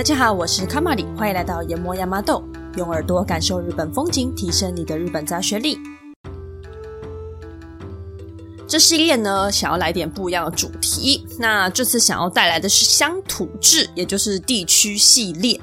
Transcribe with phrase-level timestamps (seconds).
[0.00, 2.42] 大家好，我是卡玛里，欢迎来到研磨亚麻豆，
[2.78, 5.78] 用耳朵感受日本风景，提升你的日本杂学力。
[8.66, 15.60] 这系列呢，想要来点不一样的主题，那这次想要带来的是乡土志，也就是地区系列。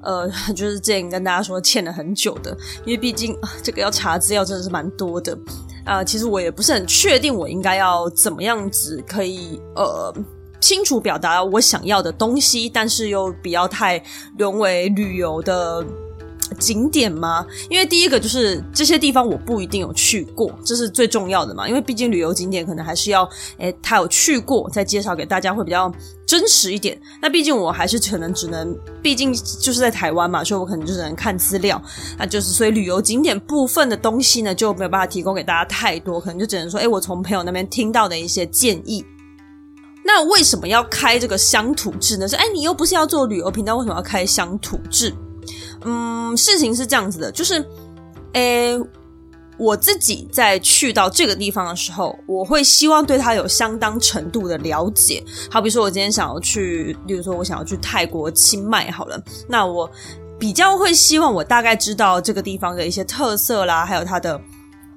[0.00, 0.26] 呃，
[0.56, 2.56] 就是之前跟大家说欠了很久的，
[2.86, 5.38] 因为毕竟这个要查资料真的是蛮多的
[5.84, 6.04] 啊，呃。
[6.06, 10.10] 其实我也不是很确定我应该要怎么样子可以呃
[10.64, 14.02] 清楚表达我想要的东西，但是又不要太
[14.38, 15.84] 沦为旅游的。
[16.60, 17.44] 景点吗？
[17.70, 21.66] 因为第一个就是这些地方我不一定有去过，这是最重要的嘛。
[21.66, 25.90] 因为毕竟旅游景点可能还是要，诶，他有去过再介绍给大家会比较
[26.26, 27.00] 真实一点。
[27.20, 31.80] 那毕竟我还是可能只能，毕竟就是在台湾嘛，所以我可能就只能看资料。
[32.18, 39.04] 那就是所以旅游景点部分的东西呢，就没有办法提供给大家太多，可能就只能说，诶，我从朋友那边听到的一些建议。
[40.04, 42.28] 那为什么要开这个乡土志呢？
[42.28, 45.12] 是，哎，你又不是要做旅游频道，为什么要开乡土志？
[45.84, 47.64] 嗯，事情是这样子的，就是，
[48.34, 48.78] 诶，
[49.56, 55.22] 我自己在去到这个地方的时候，我会希望对它有相当程度的了解。
[55.50, 59.90] 好比如说，我今天想要去，例如说，我想要去泰国清迈，好了，那我
[60.38, 64.40] 比较会希望我大概知道这个地方的一些特色啦，还有它的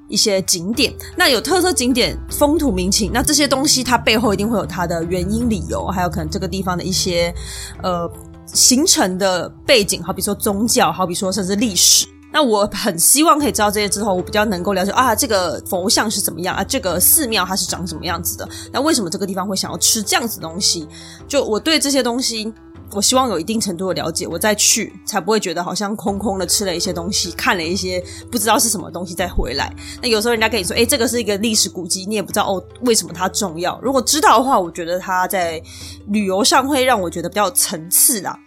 [0.07, 0.93] 一些景点。
[1.15, 7.33] 那有特色景点、风土民情，那这些东西它背后一定会有它的原因、理由，还有可能这个地方的一些，
[7.81, 8.09] 呃。
[8.53, 12.07] 形成的背景，好比说宗教，好比说甚至历史。
[12.31, 18.47] 那我很希望可以知道这些之后，我比较能够了解啊，这个佛像是怎么样啊，这个寺庙它是长什么样子的。
[18.71, 20.87] 那为什么这个地方会想要吃这样子的东西？
[21.27, 22.53] 就我对这些东西，
[22.91, 29.71] 我希望有一定程度的了解，我再去才不会觉得好像空空的吃了一些东西，看了一些不知道是什么东西再回来。
[30.01, 33.79] 那有时候人家跟你说，诶，这个是一个历史古迹，你也不知道哦，为什么它重要。
[33.81, 35.61] 如果知道的话，我觉得它在
[36.07, 38.37] 旅游上会让我觉得比较有层次啦。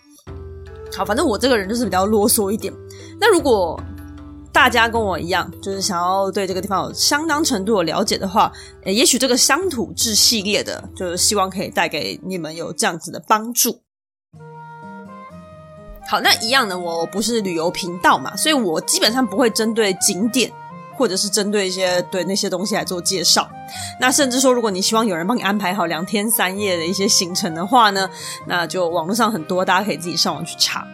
[0.97, 2.73] 好，反正我这个人就是比较啰嗦一点。
[3.21, 3.79] 那如果
[4.53, 8.51] 大家跟我一样，就是想要对这个地方有相当程度的了解的话，
[8.87, 13.83] 也许这个乡土志系列的，就是希望可以带给你们有这样子的帮助。
[16.11, 20.51] 好，那一样的，我不是旅游频道嘛，所以我基本上不会针对景点。
[20.93, 23.49] 或者是针对一些对那些东西来做介绍，
[23.99, 28.07] 那甚至说，如果你希望有人帮你安排好两天三夜的一些行程的话呢，
[28.47, 30.87] 那就网络上很多，大家可以自己上网去查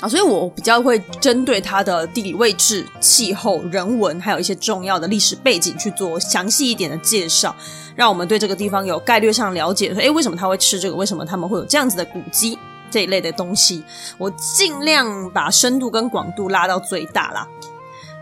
[0.00, 0.08] 啊。
[0.08, 7.54] 所以我比较会针对它的地理位置、气候、人文，还有一些重要的历史背景去做详细一点的介绍，
[7.94, 9.94] 让我们对这个地方有概略上了解。
[9.94, 10.96] 说，诶，为什么他会吃这个？
[10.96, 12.58] 为什么他们会有这样子的古迹
[12.90, 13.84] 这一类的东西？
[14.18, 17.46] 我尽量把深度跟广度拉到最大啦。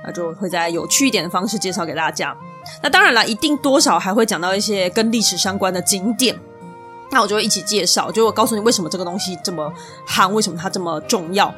[0.04, 2.36] 那就会在有趣一点的方式介绍给大家。
[2.82, 6.38] 那当然了，一定多少还会讲到一些跟历史相关的景点。
[7.10, 9.72] 那我就会一起介绍，就我告诉你为什么这个东西这么
[10.06, 11.52] 夯，为什么它这么重要。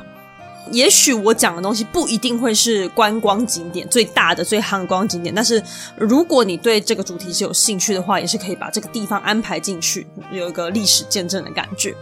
[0.71, 5.63] 也许我讲的东西不一定会是观光景点最大的、最夯光景点，但是
[5.97, 11.95] 如果你对这个主题是有兴趣的话，也是可以把这个地方安排进去，有一个历史见证的感觉。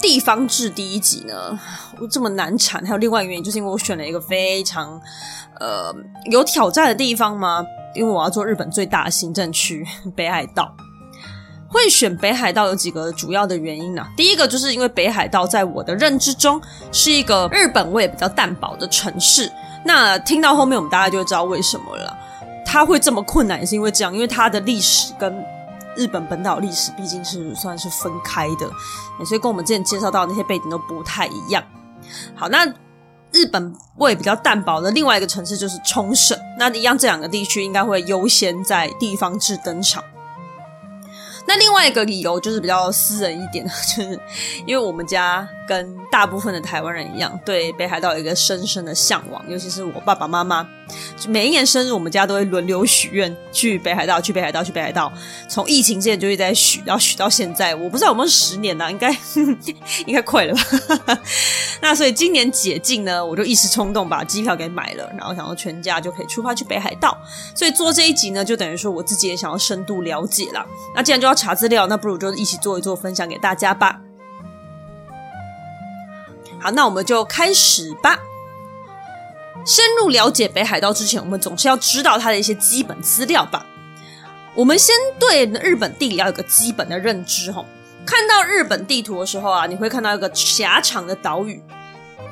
[0.00, 1.58] 地方志第一集呢，
[2.00, 5.00] 我这么难产，还有另外一个原因，就是因为我选了一个非常
[5.58, 5.94] 呃
[6.30, 10.74] 有挑战的地方嘛，因为我要做日本最大的行政区 北海道。
[11.72, 14.08] 会选北海道有几个主要的原因呢、啊？
[14.16, 19.48] 第一个就是因为北海道在我的认知中是一个日本味比较淡薄的城市。
[19.84, 22.12] 那听到后面，我们大家就会知道为什么了。
[22.66, 25.32] 它会这么困难，也是因为这样，因为它的历史跟。
[25.96, 28.70] 日本本岛历史毕竟是算是分开的，
[29.24, 31.62] 所以跟我们之前介绍到那些背景都不太一样。
[32.34, 32.64] 好，那
[33.32, 40.02] 日本味比较淡薄的另外一个城市就是冲绳，那一样这两个地区应该会优先在地方志登场。
[41.46, 44.20] 那另外一个理由就是比较私人一点， 就是
[44.66, 50.68] 因为我们家跟大部分的台湾人一样，对北海道有一个深深的向往，尤其是我爸爸妈妈。
[51.28, 55.12] 每一年生日，我们家都会轮流许愿，去北海道，去北海道，去北海道。
[55.48, 59.10] 从疫情之前就一直在许，然后许到现在，我不知道有没有十年了，应该
[60.06, 61.18] 应该快了吧。
[61.82, 67.16] 那所以今年解禁呢，我就一时冲动把机票给买了，然后想说全家就可以出发去北海道。
[67.54, 70.64] 所以做这一集呢，就等于说我自己也想要深度了解了。
[70.94, 74.00] 那既然就要查资料，那不如就一起做一做，分享给大家吧。
[76.60, 78.18] 好，那我们就开始吧。
[79.66, 83.66] 深入了解北海道之前，我们总是要知道它的一些基本资料吧。
[84.54, 87.64] 我们先对日本地理要有个基本的认知齁。
[88.04, 91.62] 看到日本地图的时候啊，你会看到一个狭长的岛屿，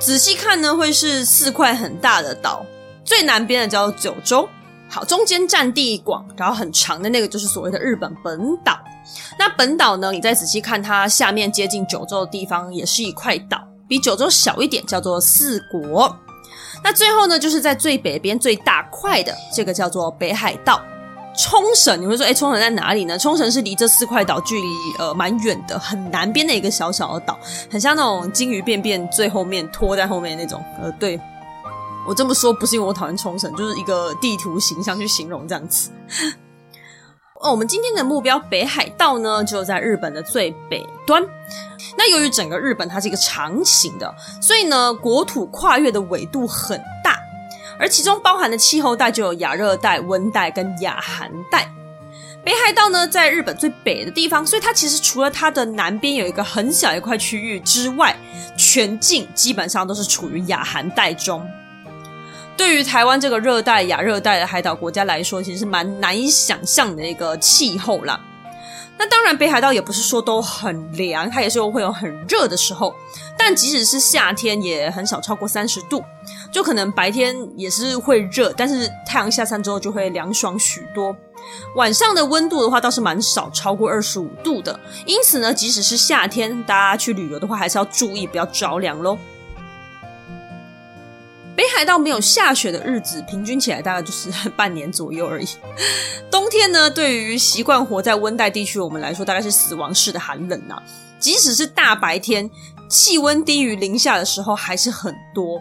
[0.01, 2.65] 仔细看呢，会是四块很大的岛。
[3.05, 4.49] 最南边的叫做九州，
[4.89, 8.79] 好，中间占地广，然后很长的那个就是所谓的日本本岛，
[9.39, 16.15] 那本岛呢，你再仔细看它下面接近九州的地方，也是一块岛，比九州小一点，叫做四国。
[16.83, 20.81] 那最后呢，就是在最北边最大块的这个叫做北海道。
[21.37, 23.17] 冲绳，你会说，哎，冲绳在哪里呢？
[23.17, 24.67] 冲绳是离这四块岛距离
[24.99, 27.39] 呃蛮远的，很南边的一个小小的岛，
[27.71, 30.61] 很像那种鲸鱼便便最后面拖在后面那种。
[30.83, 31.21] 呃，对，
[32.09, 35.91] 我这么说不是因为我讨厌冲绳，就是一个地图形象去形容这样子。
[37.41, 41.23] 哦，我们今天的目标北海道呢，就在日本的最北端。
[41.97, 47.19] 那由于整个日本它是一个长形的，所以呢，国土跨越的纬度很大。
[47.79, 51.71] 而其中包含的气候带就有亚热带、温带跟亚寒带。
[52.45, 58.17] 北海道呢，在日本最北的地方，所以它其实除了它的南边有一个很小一块区域之外，
[58.57, 61.47] 全境基本上都是处于亚寒带中。
[62.59, 68.21] 对于台湾这个热带、亚热带的海岛国家来说，其实是蛮难以想象的一个气候啦。
[68.99, 72.93] 那当然，北海道也不是说都很凉，它也是会有很热的时候。
[73.39, 76.03] 但即使是夏天，也很少超过三十度，
[76.51, 81.15] 就可能白天也是会热，但是太阳下山之后就会凉爽许多。
[81.77, 84.79] 晚上的温度的话，倒是蛮少超过二十五度的。
[85.07, 89.17] 因此呢，即使是夏天，大家去旅游的话，还是要注意不要着凉喽。
[91.59, 95.49] 北海道没有下雪的日子，平均起来大概就是 半年左右而已。
[96.31, 100.81] 冬天呢，对于习惯活在温带地区我们来说，大概是死亡式的寒冷啊。
[101.19, 102.49] 即使是大白天，
[102.89, 105.61] 气温低于零下的时候还是很多。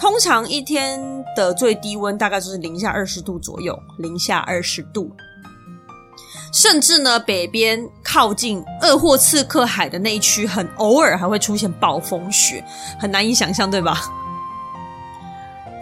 [0.00, 5.10] 通常一天的最低温大概就是零下二十度左右，零下二十度。
[6.52, 12.64] 甚至呢，北边靠近鄂霍次克海的那一区，很偶尔还会出现暴风雪，
[13.00, 14.00] 很难以想象，对吧？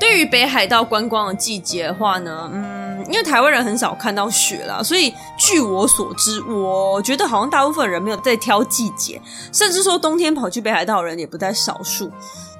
[0.01, 9.21] 对于北海道观光的季节的话呢，嗯，因为台湾人很少看到雪啦，所以据我所知，我觉得好像大部分人没有在挑季节，
[9.53, 12.11] 甚至说冬天跑去北海道的人也不在少数。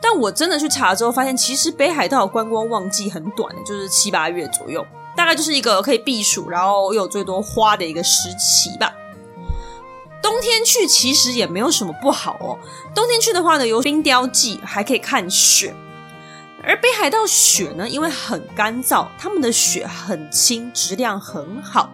[0.03, 8.93] 但我真的去查之后，发现其实北海道的观光旺季很短，就是七八月左右，大概就是一个可以避暑，然后又有最多花的一个时期吧。
[10.23, 12.59] 冬天去其实也没有什么不好哦，
[12.95, 15.75] 冬天去的话呢，有冰雕季，还可以看雪。
[16.63, 21.91] 而北海道雪呢，因为很干燥，他们的雪很轻，质量很好。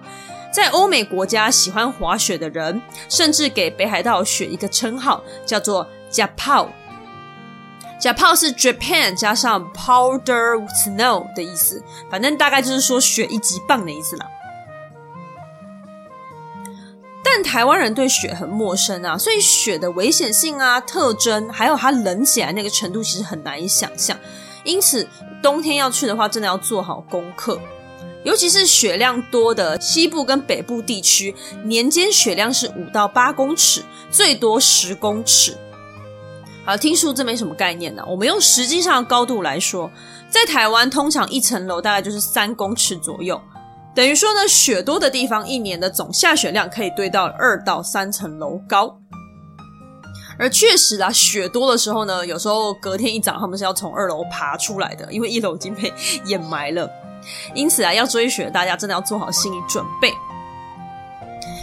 [0.53, 6.69] 在欧美国家，喜欢滑雪的人甚至给北海道雪一个称号，叫做 “Japan”。
[8.01, 14.27] Japan 是 Japan 加上 powder snow 的意思，反正大概就是说雪一级棒的意思啦。
[17.25, 24.17] 但台湾人对雪很陌生啊，所以雪的危险性啊、特征，还有它冷起来那个程度，其实很难以想象。
[24.67, 25.09] 因此，
[25.41, 27.59] 冬天要去的话，真的要做好功课。
[28.25, 31.33] 尤其是雪量多的西部跟北部地区，
[31.65, 35.57] 年间雪量是五到八公尺，最多十公尺。
[36.65, 38.03] 好，听数字没什么概念呢。
[38.09, 39.89] 我们用实际上的高度来说，
[40.29, 43.41] 在台湾通常一层楼大概就是三公尺左右，
[43.95, 48.99] 等于说呢，雪多的地方，一年的总下雪量可以堆到二到三层楼高。
[50.38, 55.93] 而确实啊，雪多的时候呢，有时候隔天一早他们是要从二楼爬出来的，因为一楼已经被
[56.25, 56.91] 掩埋了。
[57.55, 60.12] 因此啊，要追雪，大家真的要做好心理准备。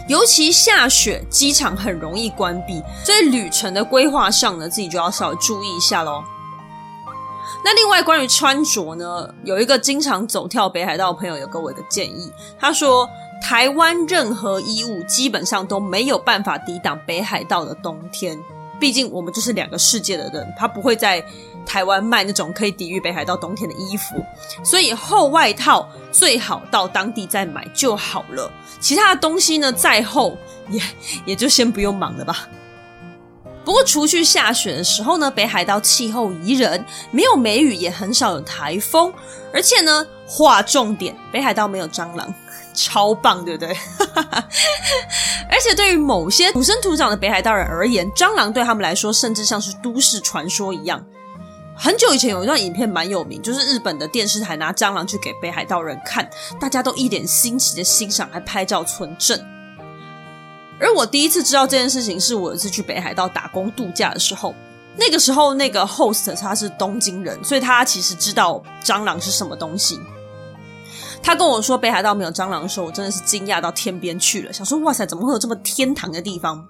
[0.09, 6.21] 尤其下雪，机场很容易关闭，所以旅程的规划上呢，自己就要稍微注意一下喽。
[7.63, 13.07] 那另外关于穿着呢，有一个经常走跳北海道的朋友有给我一个建议，他说
[13.41, 18.37] 台湾任何衣物基本上都没有办法抵挡北海道的冬天。
[18.83, 21.23] 毕竟我们就是两个世界的人，他不会在
[21.65, 24.21] 台湾卖那种可以抵御北海道冬天的衣服，
[24.61, 28.51] 所以厚外套最好到当地再买就好了。
[28.81, 30.37] 其他的东西呢，再厚
[30.69, 30.81] 也
[31.23, 32.49] 也就先不用忙了吧。
[33.63, 39.13] 不过除去下雪的时候呢，北海道气候宜人，没有梅雨，也很少有台风，
[39.53, 42.33] 而且呢，划重点，北海道没有蟑螂。
[42.73, 43.77] 超棒，对不对？
[45.49, 51.03] 而且对于某些土生土长的北海道人而言，蟑螂对他们来说，甚至像是都市传说一样。
[51.75, 59.39] 很久以前有一段影片蛮有名，就是日本的电视台拿蟑螂去给北海道人看，大家都一脸新奇的欣赏，还拍照存证。
[60.79, 64.53] 而我第一次知道这件事情，是我有一次去北海道打工度假的时候。
[64.95, 69.99] 那个时候，那个 host 他是东京人，所以他其实知道蟑螂是什么东西。
[71.23, 76.67] 他跟我说北海道没有蟑螂的时候，我真的是惊讶到天边去了，想说哇塞，怎么会有这么天堂的地方？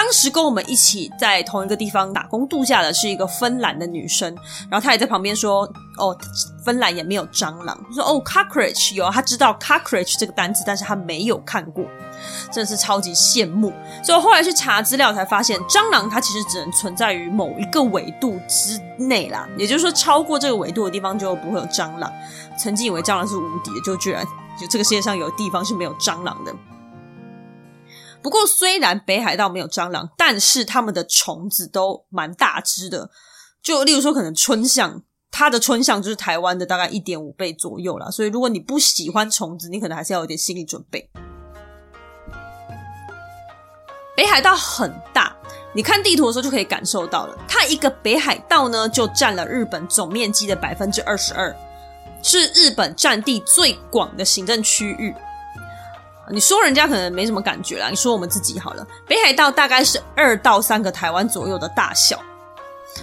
[0.00, 4.32] 当时跟我们一起在同一个地方打工度假的是一个芬兰的女生，
[4.70, 6.16] 然后她也在旁边说：“哦，
[6.64, 11.84] 芬兰也没有蟑螂。”说：“哦，cockroach 有，她知道 cockroach 这个单词，但是她没有看过，
[12.52, 13.72] 真的是超级羡慕。”
[14.04, 22.08] 所以我后来去查资料才发现，蟑螂它其实只能存在于某一个纬度之内啦，也就是说，超过这个纬度的地方就不会有蟑螂。
[22.56, 24.24] 曾经以为蟑螂是无敌的，就居然
[24.56, 26.54] 就这个世界上有地方是没有蟑螂的。
[28.28, 33.10] 不过，虽然北海道没有蟑螂，但是它们的虫子都蛮大只的。
[33.62, 38.10] 就例如说，可能春象，它的春象就是台湾的大概一点五倍左右啦。
[38.10, 41.08] 所以，如果你不喜欢虫子，你可能还是要有点心理准备。
[44.14, 45.34] 北海道很大，
[45.74, 47.34] 你看地图的时候就可以感受到了。
[47.48, 51.56] 它一个北海道呢，就占了日本总面积的百分之二十二，
[52.22, 55.14] 是日本占地最广的行政区域。
[56.30, 58.86] 你说人家可能没什么感觉啦，你说我们自己好了。
[59.06, 62.20] 北海道大概是二到三个台湾左右的大小，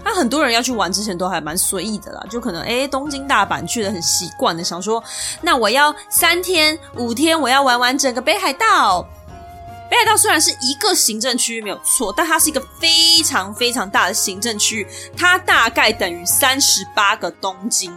[0.03, 5.03] 那很多人要去玩之前都还蛮随意的啦，就可能诶东京大阪去的很习惯的，想说
[5.41, 9.07] 那我要三天五天，我要玩完整个北海道。
[9.87, 17.95] 北海道虽然是一个行政区域没有错，但它是一个非常非常大的行政区域，它大概等于三十八个东京，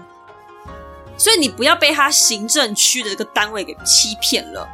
[1.17, 4.69] 所以你不要被它行政区的这个单位给欺骗了。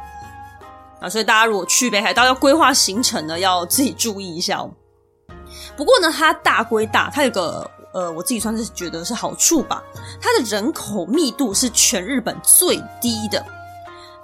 [1.09, 4.69] 所以大家如果去北海道要规划行程呢，要自己注意一下哦。
[5.77, 9.83] 不过呢，它大归大，它有个呃，我自己算是觉得是好处吧。
[10.21, 13.45] 它的人口密度是全日本最低的。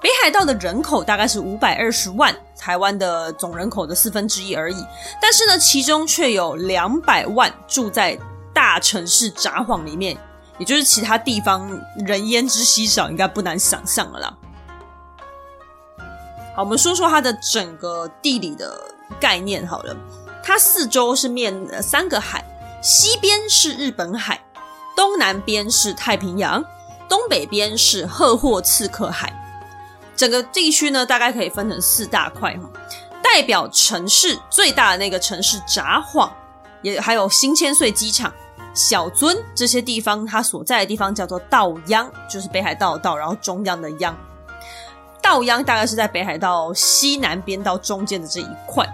[0.01, 4.85] 北海道的人口大概是五百二十万，台湾的总人口的四分之一而已。
[5.21, 8.17] 但是呢，其中却有两百万住在
[8.53, 10.17] 大城市札幌里面，
[10.57, 14.37] 也就是其他地方人烟之稀少，应该不难想象了啦。
[16.55, 18.79] 好，我们说说它的整个地理的
[19.19, 19.95] 概念好了。
[20.43, 22.43] 它四周是面三个海，
[22.81, 24.41] 西边是日本海，
[24.95, 26.63] 东南边是太平洋，
[27.07, 29.31] 东北边是赫霍茨克海。
[30.15, 32.57] 整个地区呢，大概可以分成四大块。
[33.23, 36.29] 代表城市最大的那个城市札幌，
[36.81, 38.33] 也还有新千岁机场、
[38.73, 44.17] 小樽这些地方，它所在的地方叫做道央，就是北海道的道，然后中央的央。
[45.21, 48.85] 道央大概是在北海道西南边到中间的这一块，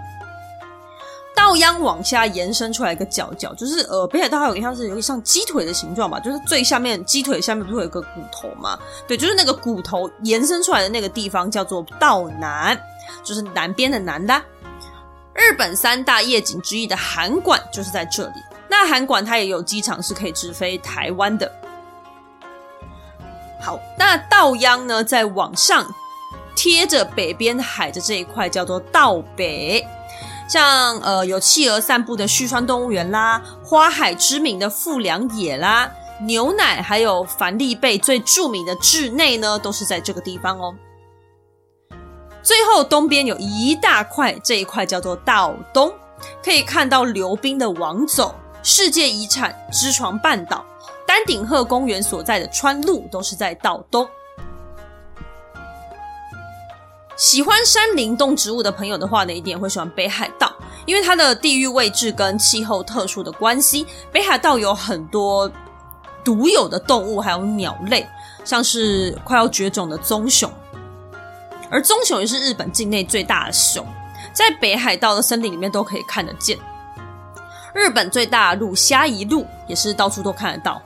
[1.34, 8.78] 道央往下延伸出来一个角角，就是呃北海道还有点像是有点像鸡腿的形状吧，就是最下面鸡腿下面不是有一个骨头吗？
[9.06, 12.78] 对，就是那个骨头延伸出来的那个地方叫做道南，
[13.24, 14.40] 就是南边的南的。
[15.34, 21.50] 日本三大夜景之一的函馆就是在这里，那函馆它也有机场是可以直飞台湾的。
[23.60, 25.86] 好，那道央呢再往上。
[26.58, 29.86] 贴着北边海的这一块叫做道北，
[30.48, 35.88] 像呃有企鹅散步的旭川动物园啦，花海知名的富良野啦，
[36.22, 40.74] 牛奶还有帆立贝最著名的稚内呢，都是在这个地方哦。
[42.42, 45.94] 最后东边有一大块，这一块叫做道东，
[46.42, 48.34] 可以看到流冰的王走、
[48.64, 50.64] 世界遗产知床半岛、
[51.06, 54.04] 丹顶鹤公园所在的川路，都是在道东。
[57.18, 60.54] 喜欢山林动植物的朋友的话呢，一定会喜欢北海道，
[60.86, 65.50] 因为它的地域位置跟气候特殊的关系，北海道有很多
[66.24, 68.06] 独有的动物，还有鸟类，
[68.44, 70.48] 像是快要绝种的棕熊，
[71.68, 73.84] 而棕熊也是日本境内最大的熊，
[74.32, 76.56] 在北海道的森林里面都可以看得见。
[77.74, 80.80] 日本最大的鹿虾夷鹿也是到处都看得到。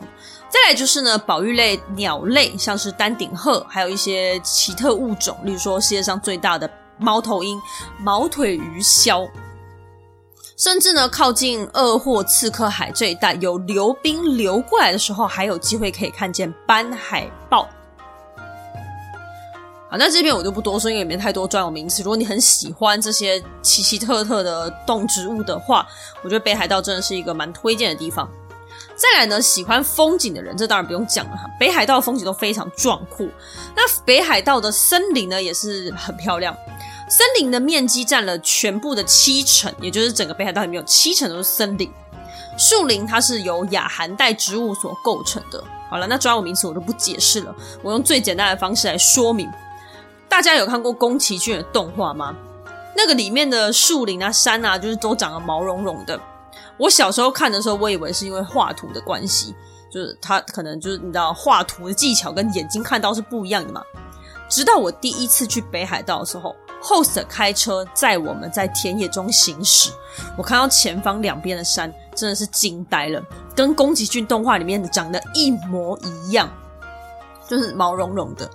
[0.53, 7.59] 再来就是呢，保育类鸟类，像是丹顶鹤，还有一些奇特物种，例如说世界上最大的猫头鹰——
[7.99, 9.31] 毛腿鱼鸮，
[10.59, 17.67] 甚至呢，靠近鄂霍次克海这一带，有流冰流过来的时候，还有机会可以看见斑海豹。
[19.91, 22.03] 好，那这边我就不多说，因为里面太多专有名词。
[22.03, 25.87] 如果你很喜欢这些奇奇特特的动植物的话，
[26.23, 28.29] 我觉得北海道真的是一个蛮推荐的地方。
[28.95, 31.51] 再来呢，喜欢风景的人，这当然不用讲了哈。
[31.59, 33.27] 北海道的风景都非常壮阔，
[33.75, 36.57] 那北海道的森林呢也是很漂亮。
[37.09, 41.91] 森林的面积占了全部的七成，也就是整个北海道里面有七成都是森林。
[42.59, 45.63] 树林它是由亚寒带植物所构成的。
[45.91, 49.51] 好了，那专有名词我就不解释了，我用最简单的方式来说明。
[50.29, 52.35] 大家有看过宫崎骏的动画吗？
[52.95, 56.19] 那个里面的树林啊、山啊，就是都长得毛茸茸的。
[56.83, 59.55] 我小时候看的时候，我以为是因为画图的关系，
[59.89, 63.81] 就是他可能就是你知道画图的技巧跟眼睛看到是不一样的嘛。
[64.51, 69.93] 直到我第一次去北海道的时候，，host 开车载我们在田野中行驶。
[70.37, 73.23] 我看到前方两边的山，真的是惊呆了，
[73.55, 76.51] 跟宫崎骏动画里面长得一模一样，
[77.49, 78.51] 就是毛茸茸的。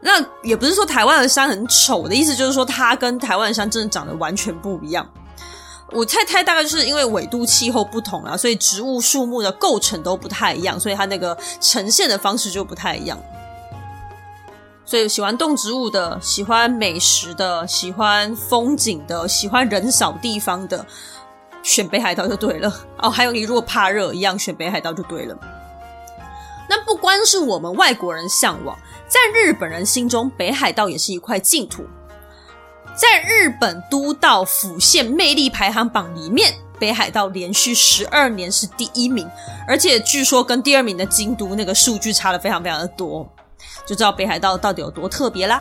[0.00, 5.06] 那也不是说台湾的山很丑，的意思就是说它跟台湾的山真的长得完全不一样。
[5.92, 13.18] 我猜太大概就是因为纬度气候不同啊，所以植物树木的构成都不太一样，所以它那个呈现的方式就不太一样。
[14.84, 20.84] 所以喜欢动植物的、喜欢美食的、喜欢风景的、喜欢人少地方的，
[21.62, 22.72] 选北海道就对了。
[22.98, 25.36] 哦，还有你如果怕热一样，选北海道就对了。
[26.68, 28.76] 那不光是我们外国人向往，
[29.08, 31.84] 在日本人心中，北海道也是一块净土。
[32.96, 39.28] 在日本都道府县魅力排行榜里面，北海道连续十二年是第一名，
[39.68, 43.28] 而且据说跟第二名的京都那个数据差的非常非常的多，
[43.84, 45.60] 就知道北海道到底有多特别啦。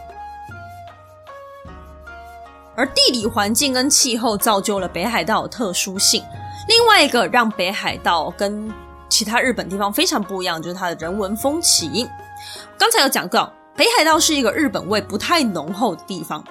[2.74, 6.24] 而地理环境跟气候造就了北海道的特殊性，
[6.70, 8.72] 另外一个让北海道跟
[9.10, 12.10] 其他日本地方非常不一样，就是它的人文风情。
[12.78, 16.42] 刚才有讲到，北海道是一个日本味不太浓厚的地方。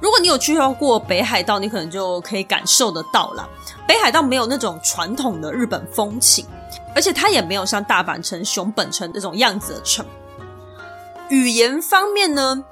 [0.00, 3.48] 如果你有去到过北海道，你可能就可以感受得到了。
[3.86, 6.46] 北海道没有那种传统的日本风情，
[6.94, 10.04] 而且它也没有像大阪城、熊本城这种样子的城。
[11.28, 12.64] 语言方面呢，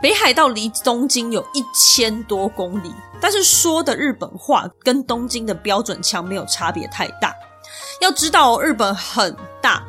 [0.00, 7.34] 北海道离东京有一千多公里，但是说的日本话跟东京的标准腔没有差别太大。
[8.00, 9.82] 要知道，日本很大，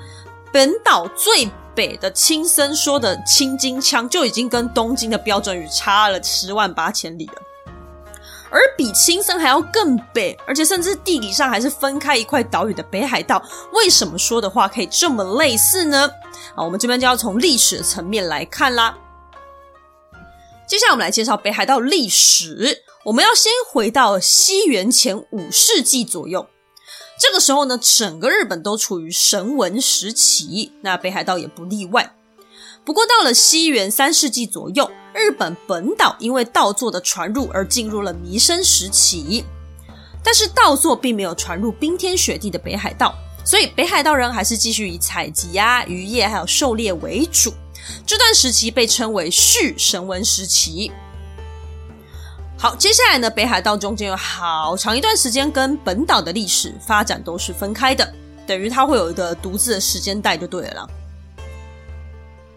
[0.52, 1.50] 本岛最
[1.80, 7.42] 北的青森说的青金腔就已经跟东京的标准语差了十万八千里了，
[8.52, 16.12] 而比青森还要更北，而且甚至地理上还是分开一块岛屿的北海道，为什么说的话可以这么类似呢？
[16.54, 18.98] 啊，我们这边就要从历史的层面来看啦。
[20.68, 26.46] 接下来我们来介绍北海道历史，我们要先回到西元前五世纪左右。
[27.20, 32.16] 这个时候呢，整个日本都处于神文时期，那北海道也不例外。
[32.86, 39.44] 不过到了西元三世纪左右，日本本岛因为稻作的传入而进入了弥生时期，
[40.24, 47.54] 但是稻作并没有传入冰天雪地的北海道，所以北海道人还是继续以采集啊、渔业还有狩猎为主。
[48.06, 50.90] 这段时期被称为续神文时期。
[52.62, 58.14] 好，接下来呢，北海道中间有好长一段时间跟本岛的历史发展都是分开的，
[58.46, 60.86] 等于它会有一个独自的时间带就对了。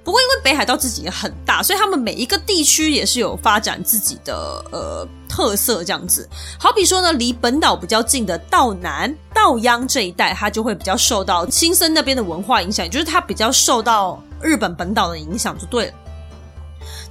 [0.03, 4.35] 不过因为北海道自己也很大，所以他们每一个地区也是有发展自己的
[4.73, 6.29] 呃特色这样子。
[6.59, 15.93] 好比说呢，离本岛比较近的道南、道央这一带，它就会比较受到青森那边的文化影响，也就是它比较受到日本本岛的影响就对了。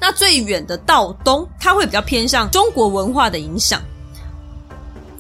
[0.01, 3.79] 那最远的道东，它会比较偏向中国文化的影响。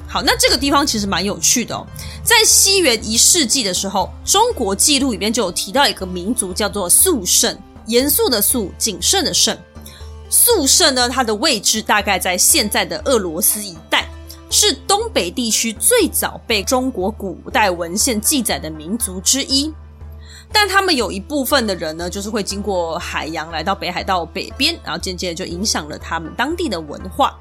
[0.07, 1.85] 好，那这个地方其实蛮有趣的哦。
[2.23, 9.57] 在西元一世纪的时候，中国记录里面就有提到一个民族叫做肃慎，严肃的肃，谨慎的慎。
[10.29, 14.09] 肃慎呢，它的位置大概在现在的俄罗斯一带，
[14.49, 19.71] 是东北地区最早被中国古代文献记载的民族之一。
[20.53, 27.39] 但他们有一部分的人呢，就是会经过海洋来到北海道北边，然后渐渐就影响了他们当地的文化。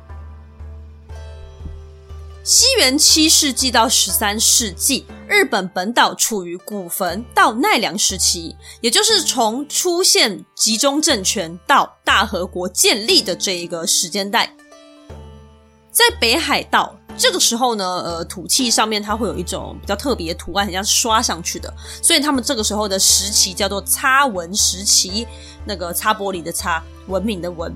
[2.42, 14.55] 西元七世纪到十三世纪，日本本岛处于古坟到奈良时期，也就是从出现集中政权到大和国建立的这一个时间带。
[15.90, 17.00] 在北海道。
[17.16, 25.27] 这个时候呢，呃，土器上面它会有一种比较特别的图案，很像是刷上去的，所以他们这个时候的时期叫做擦文时期，
[25.66, 27.75] 那个擦玻璃的擦，文明的文。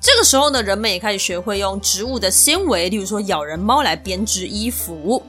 [0.00, 5.22] 这个时候呢，人们也开始学会用植物的纤维，例如说咬人猫来编织衣服。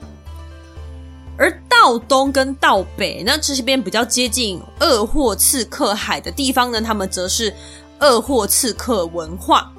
[1.38, 7.54] 而道东跟道北，那这些边比较接近鄂霍次克海的地方呢，他们则是
[8.00, 9.72] 鄂霍次克文化。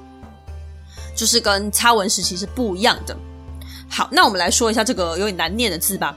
[1.19, 3.17] 就是跟擦文时期是不一样的。
[3.91, 6.17] 好，那我们来说一下这个有点难念的字吧。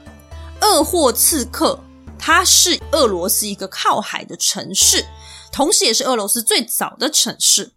[0.60, 1.76] 鄂霍次克，
[2.16, 5.04] 它是俄罗斯一个靠海的城市，
[5.50, 7.72] 同时也是俄罗斯最早的城市。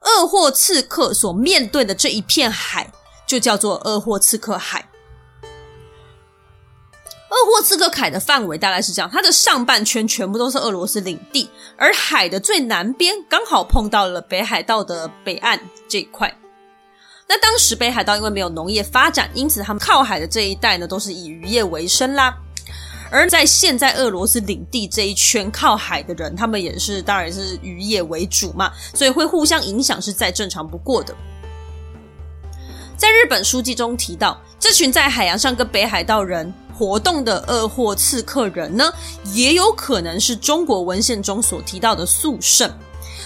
[0.00, 2.92] 鄂霍次克所面对的这一片海，
[3.26, 4.90] 就叫做鄂霍次克海。
[7.30, 16.36] 鄂霍次克海的范围大概是这样，它的上半圈全部都是俄罗斯领地，而海的最南边刚好碰到了北海道的北岸这一块。
[17.28, 22.34] 那当时北海道因为没有农业发展，因此他们靠海的这一带呢，都是以渔业为生啦。
[23.10, 31.14] 而在现在俄罗斯领地这一圈靠海的人，他们也是当然是渔业为主嘛，所以会互相影响是再正常不过的。
[32.96, 38.92] 在日本书记中提到，这群在海洋上跟北海道人活动的鄂霍次克人呢，
[39.32, 42.70] 也有可能是中国文献中所提到的宿胜。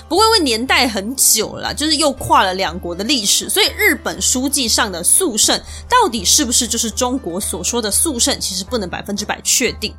[0.08, 9.94] 不过因为年代很久了，就是又跨了两国的历史，所以日本书记上的宿胜到底是不是就是中国所说的宿胜，其实不能百分之百确定。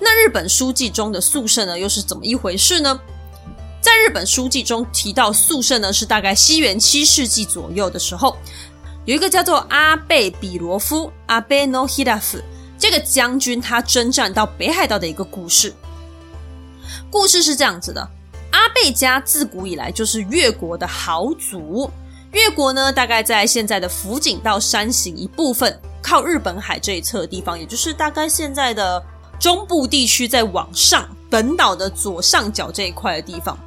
[0.00, 3.00] 那日本书记中的宿胜呢，又是怎么一回事呢？
[3.80, 8.36] 在日本书记中提到宿胜呢，是大概西元七世纪左右的时候，
[9.06, 12.38] 有一个叫做阿贝比罗夫阿贝诺希拉夫
[12.78, 15.72] 这个将军，他征战到北海道的一个故事。
[17.10, 18.08] 故事是这样子的。
[18.50, 21.90] 阿贝家自古以来就是越国的豪族。
[22.32, 29.02] 越国呢，大概在现在的福井到山形一部分，靠日本海这一侧的地方，也就是大概现在的
[29.38, 33.58] 中部地区，在往上，本岛的左上角这一块的地方。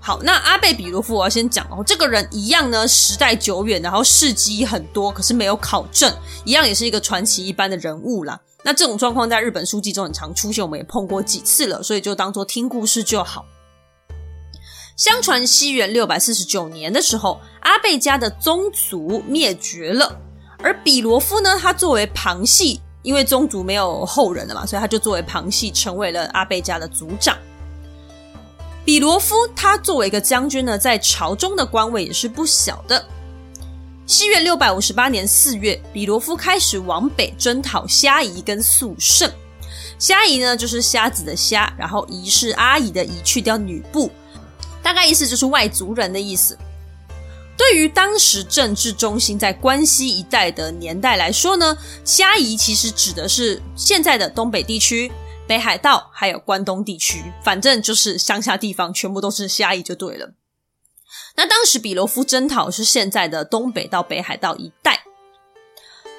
[0.00, 8.40] 好，那阿贝比罗夫，我要先讲哦，这个人一样呢，时代久远，然后事迹很多，可是没有考证，一样也是一个传奇一般的人物啦。
[8.64, 13.44] 那这种状况在日本书籍中很常出现，我们也碰过几次了，所以就当做听故事就好。
[14.96, 20.18] 相传西元六百四十九年的时候，阿贝家的宗族灭绝了，
[20.58, 27.36] 而比罗夫呢，他作为旁系，因为宗族没有后人了嘛，所以他就作为旁系成为了阿贝家的族长。
[28.82, 33.04] 比罗夫他作为一个将军呢，在朝中的官位也是不小的。
[34.06, 39.30] 西元六百五十八年四月，比罗夫开始往北征讨虾夷跟肃胜。
[39.98, 44.10] 虾夷呢，就是虾子的虾，然后夷是阿姨的夷，去掉女部，
[44.82, 46.58] 大概意思就是外族人的意思。
[47.56, 55.10] 对于当时政治中心在关西一带的年代来说呢，虾夷其实指的是现在的东北地区、
[55.46, 60.34] 北海道还有关东地区，反正就是乡下地方，全部都是虾夷就对了。
[61.36, 65.02] 那当时比罗夫征讨是现在的东北到北海道一带，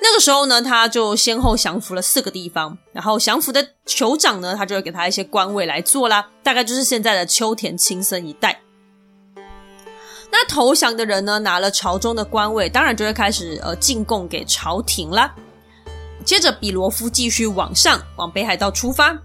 [0.01, 8.62] 那个时候呢，他就先后降服了四个地方，然后降服的酋长呢，他就会给他一些官位来做啦，大概就是现在的秋田青森一带。
[10.31, 15.34] 那投降的人呢，拿了朝中的官位，当然就会开始呃进贡给朝廷啦。
[16.25, 19.17] 接着比罗夫继续往上往北海道出发，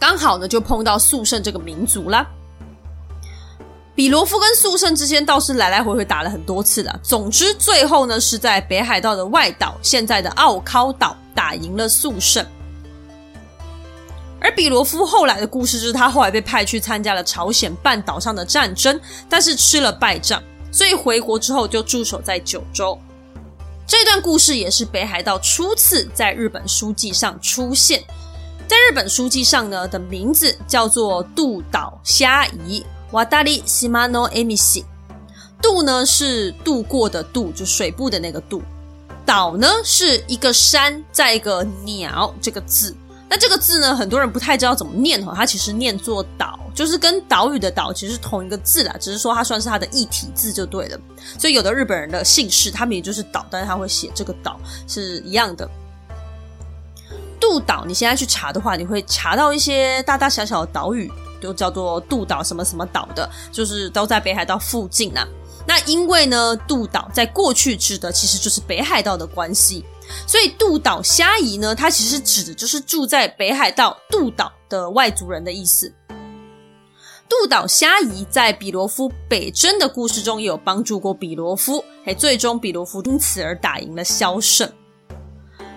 [0.00, 2.26] 刚好呢就碰到宿胜这个民族啦。
[3.98, 7.00] 比罗夫跟宿胜之间倒是来来回回打了很多次的。
[7.02, 12.46] 总之，最后呢是在北海道的外岛，现在的奥尻岛打赢了宿胜。
[14.40, 22.96] 而比罗夫后来的故事就是，他后来被派去参加了朝鲜半岛上的战争，但是吃了败仗，所以回国之后就驻守在九州。
[23.84, 28.00] 这段故事也是北海道初次在日本书记上出现，
[28.68, 32.86] 在日本书记上呢的名字叫做渡岛虾夷。
[33.12, 34.84] 瓦达利西马诺埃米西，
[35.62, 38.62] 渡呢是渡过的渡，就水部的那个渡。
[39.24, 42.94] 岛呢是一个山，再一个鸟这个字。
[43.30, 50.98] 那这个字呢，很多人不太知道怎么念哈，它其实念作岛，就是跟岛屿的岛其实是同一个字啦，只是说它算是它的异体字就对了。
[51.38, 55.68] 所以有的日本人的姓氏，他们也就是岛，但是他会写这个岛是一样的。
[57.38, 61.10] 渡岛，你现在去查的话，你会查到一些大大小小的岛屿。
[61.40, 65.28] 就叫做渡岛什么什么岛的，就是都在北海道附近呐、啊。
[65.66, 69.84] 那因为呢，渡岛在过去指的其实就是北海道的关系，
[70.26, 75.92] 所以渡岛虾夷呢，它其实指的就是住在北海道渡岛的外族人的意思。
[77.28, 84.66] 渡岛虾夷在比罗夫北征的故事中也有帮助过比罗夫，嘿，最终比罗夫因此而打赢了萧胜。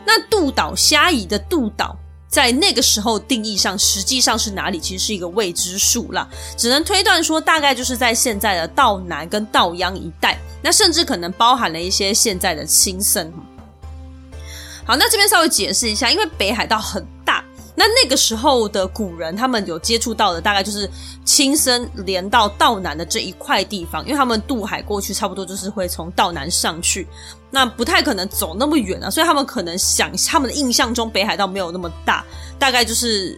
[0.06, 1.98] 那渡岛虾夷的渡岛。
[2.32, 4.80] 在那个时候定义上，实际上是哪里？
[4.80, 6.26] 其实是一个未知数啦，
[6.58, 13.32] 只能推断说大概就是在现在的道南跟道央一带，那甚至可能包含了一些现在的青森。
[14.86, 17.44] 好，那这边稍微解释一下，因为北海道很大。
[17.82, 20.88] 那那个时候的古人，他们有接触到的大概就是
[21.26, 27.08] 青森连到道南的这一块地方，因为他们渡海过去，差不多就是会从道南上去，
[27.50, 32.24] 那不太可能走那么远啊，所以他们可能想，他们的印象中北海道没有那么大，
[32.60, 33.36] 大概就是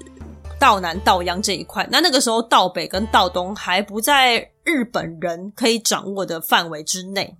[0.59, 1.87] 道南、道央这一块。
[1.89, 7.37] 那那个时候道北跟道东还不在日本人可以掌握的范围之内。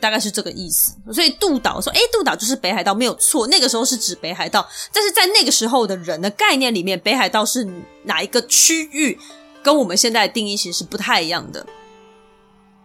[0.00, 7.66] 大概是这个意思，所以渡岛说，诶，渡岛就是北海道没有错，那个时候是指北海道，但是在那个时候的人的概念里面，北海道是
[8.04, 9.18] 哪一个区域，
[9.62, 11.66] 跟我们现在的定义其实是不太一样的。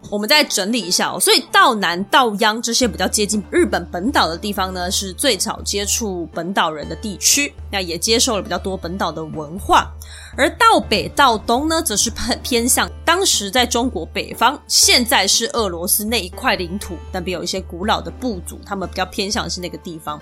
[0.09, 9.91] 我们再整理一下哦，所以道南、道央这些比较接近日本本岛的地方呢，是最早接触本岛人的地区，那也接受了比较多本岛的文化。
[10.37, 20.19] 而道北、道东呢，则是偏偏向当时在中国北方，现在是俄罗斯那一块领土，那边有一些古老的部族，他们比较偏向的是那个地方。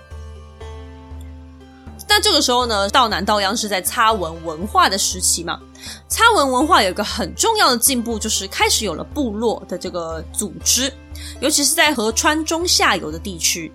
[2.15, 5.59] 那这个时候呢，道南、道央是在擦文文化的时期嘛。
[6.07, 10.93] 擦文文化有一个很重要的进步，就是开始有了部落的这个组织，
[11.39, 13.73] 尤其是在河川中下游的地区。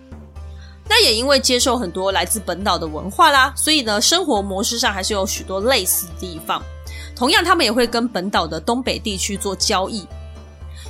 [0.88, 6.62] 那也因为接受很多来自本岛的文化啦，所以呢，生活模式上还是有许多类似的地方。
[7.16, 10.06] 同样，他们也会跟本岛的东北地区做交易。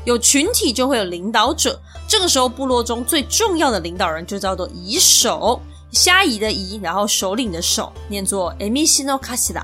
[0.04, 5.58] 有群体就会有领导者，这个时候部落中最重要的领导人就叫做乙首，
[5.90, 9.62] 虾夷的夷，然后首领的首，念作 Emishi no Kashira。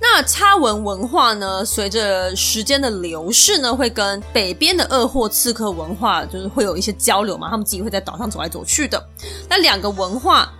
[0.00, 7.50] 那擦文文化呢，随着时间的流逝呢，会跟北边的二货刺客文化就是会有一些交流嘛。
[7.50, 9.02] 他们自己会在岛上走来走去的。
[9.48, 10.52] 那两个文化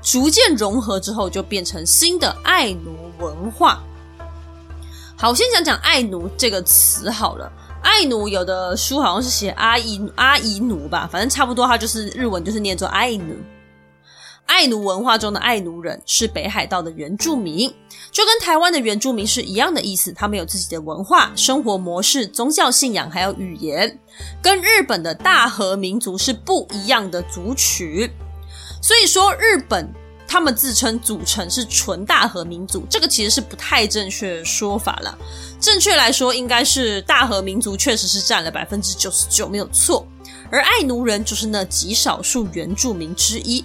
[0.00, 3.82] 逐渐融合之后，就变成新的爱奴文化。
[5.14, 7.52] 好，我先讲讲爱奴这个词好了。
[7.82, 13.36] 爱奴有的书好像是写阿姨阿姨奴吧，反正差不多，它就是日文就是念作爱奴。
[14.46, 17.72] 爱奴文化中的爱奴人是北海道的原住民，
[18.10, 20.12] 就跟台湾的原住民是一样的意思。
[20.12, 23.98] 他们有自己的文化、生活模式、宗教信仰，还有语言，
[24.42, 28.10] 跟日本的大和民族是不一样的族群。
[28.82, 29.88] 所以说，日本
[30.32, 35.18] 他们自称组成是纯大和民族，这个其实是不太正确的说法了。
[35.60, 40.08] 正确来说，应该是大和民族确实是占了百分之九十九，没有错。
[40.50, 43.62] 而爱奴人就是那极少数原住民之一。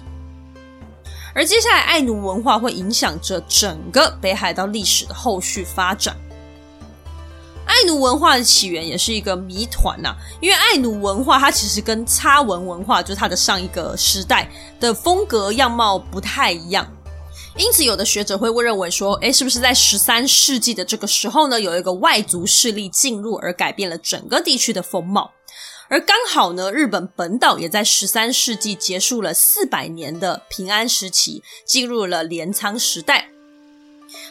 [1.34, 6.14] 而接下来，爱奴文化会影响着整个北海道历史的后续发展。
[7.68, 14.50] 爱奴文化的起源也是一个谜团呐，因为爱奴文化它其实跟擦文文化，就是它的上一个时代
[14.80, 16.90] 的风格样貌不太一样。
[17.56, 25.30] 因此，有的学者会认为说，诶，是不是在十三世纪的这个时候呢，有一个外族势力进入而改变了整个地区的风貌？
[25.90, 33.28] 而刚好呢，日本本岛也在十三世纪结束了四百年的平安时期，进入了镰仓时代。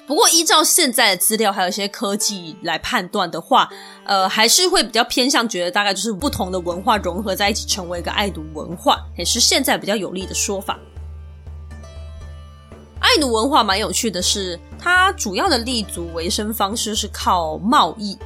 [0.06, 3.70] 不过，依照现在的资料还有一些科技来判断的话，
[4.06, 10.80] 呃，还是会比较偏向觉得大概就是不同的文化融合在一起，成为一个爱奴文化，也是现在比较有利的说法。
[13.00, 18.18] 爱奴文化蛮有趣的是，它主要的立足维生方式是靠贸易。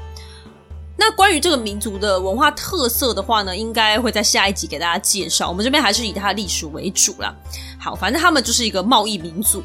[0.97, 5.49] 那关于这个民族的文化特色的话呢，应该会在下一集给大家介绍。
[5.49, 7.35] 我们这边还是以它的历史为主啦。
[7.79, 9.63] 好，反正他们就是一个贸易民族。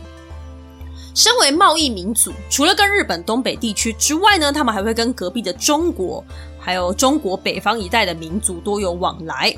[1.16, 6.22] 身为贸易民族，除了跟日本东北地区之外呢，他们还会跟隔壁的中国，
[6.60, 9.50] 还有中国北方一带的民族多有往来。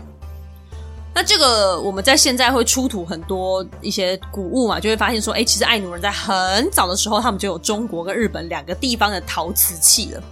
[1.13, 10.23] 那这个我们在现在会出土很多一些古物嘛，就会发现说，哎，其实爱奴人在很早的时候，他们就有中国跟日本两个地方的陶瓷器了。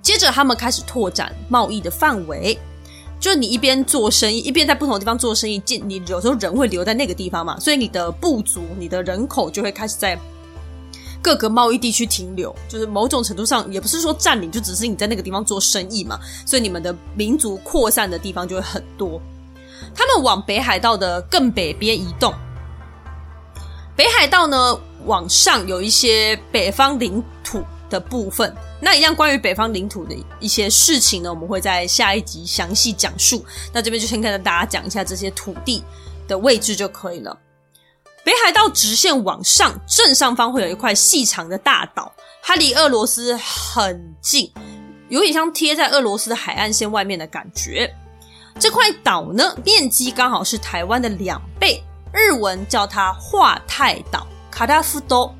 [0.00, 2.56] 接着，他们开始拓展贸易的范围，
[3.22, 5.56] 就是你一边做生意，一边在不同的地方做生意。
[5.60, 10.18] 进你有时候人会留在那个地方嘛，所以你的部族、你的人口就会开始在
[11.22, 12.52] 各个贸易地区停留。
[12.68, 16.18] 就是某种程度上，也不是说占领，就只是你在那个地方做生意嘛。
[16.44, 19.22] 所以你们的民族扩散的地方就会很多。
[19.94, 22.34] 他们往北海道的更北边移动，
[23.94, 28.52] 北海道呢往上有一些北方领土的部分。
[28.84, 33.44] 那一样关于北方领土的一些事情呢，我们会在下一集详细讲述。
[33.72, 35.84] 那这边就先跟大家讲一下这些土地
[36.26, 37.38] 的位置就可以了。
[38.24, 44.52] 北海道直线往上，正上方会有一块细长的大岛，它离俄罗斯很近，
[45.08, 47.88] 有点像贴在俄罗斯的海岸线外面的感觉。
[48.58, 51.80] 这块岛呢，面积刚好是台湾的两倍，
[52.12, 55.32] 日文叫它画太岛，卡达夫多。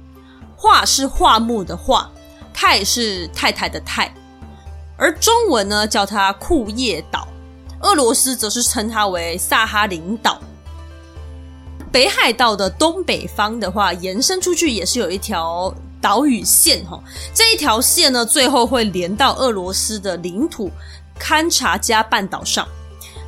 [0.56, 2.08] 画是画木的画。
[2.52, 4.12] 太是太太的太，
[4.96, 7.26] 而中文呢叫它库页岛，
[7.80, 10.40] 俄罗斯则是称它为萨哈林岛。
[11.90, 16.98] 北海道的东北方的话，延伸出去也是有一条岛屿线哈，
[17.34, 20.70] 这一条线呢，最后会连到俄罗斯的领土
[21.18, 22.66] 堪察加半岛上。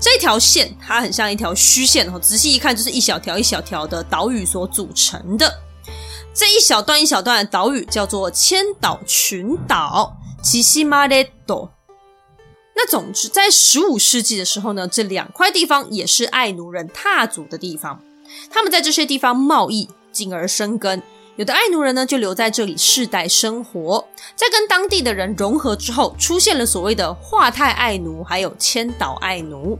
[0.00, 5.52] 这一条线它很像一条虚线哈，仔细一看就是一小条一小条的岛屿所组成的。
[6.34, 11.70] 这一小段一小段的岛屿叫做千岛群岛，奇西马列岛。
[12.74, 18.02] 那总之，在十五世纪的时候呢，这两块地方也是爱奴人踏足的地方。
[18.50, 21.00] 他们在这些地方贸易，进而生根，
[21.36, 29.78] 有的爱奴人呢就留在这里世代生活，在跟当地的人融合之后，出现了所谓的华泰爱奴，还有千岛爱奴。